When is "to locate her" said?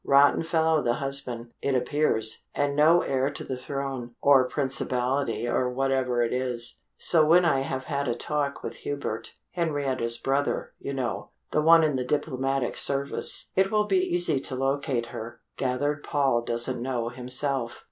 14.39-15.39